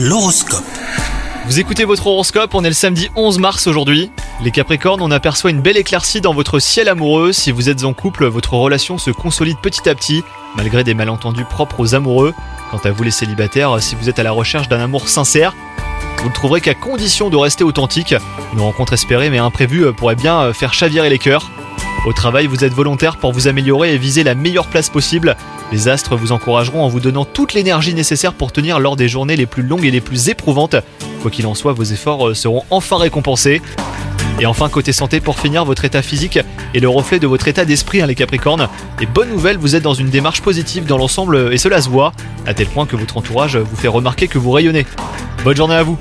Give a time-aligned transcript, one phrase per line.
[0.00, 0.62] L'horoscope.
[1.46, 4.12] Vous écoutez votre horoscope, on est le samedi 11 mars aujourd'hui.
[4.44, 7.32] Les Capricornes, on aperçoit une belle éclaircie dans votre ciel amoureux.
[7.32, 10.22] Si vous êtes en couple, votre relation se consolide petit à petit,
[10.54, 12.32] malgré des malentendus propres aux amoureux.
[12.70, 15.52] Quant à vous les célibataires, si vous êtes à la recherche d'un amour sincère,
[16.18, 18.14] vous ne trouverez qu'à condition de rester authentique.
[18.52, 21.50] Une rencontre espérée mais imprévue pourrait bien faire chavirer les cœurs.
[22.06, 25.36] Au travail, vous êtes volontaire pour vous améliorer et viser la meilleure place possible.
[25.72, 29.36] Les astres vous encourageront en vous donnant toute l'énergie nécessaire pour tenir lors des journées
[29.36, 30.76] les plus longues et les plus éprouvantes.
[31.20, 33.60] Quoi qu'il en soit, vos efforts euh, seront enfin récompensés.
[34.40, 36.38] Et enfin, côté santé, pour finir, votre état physique
[36.72, 38.68] est le reflet de votre état d'esprit, hein, les Capricornes.
[39.00, 42.12] Et bonne nouvelle, vous êtes dans une démarche positive dans l'ensemble et cela se voit,
[42.46, 44.86] à tel point que votre entourage vous fait remarquer que vous rayonnez.
[45.44, 45.98] Bonne journée à vous